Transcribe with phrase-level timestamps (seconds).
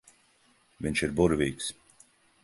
[0.85, 1.67] Viņš ir burvīgs.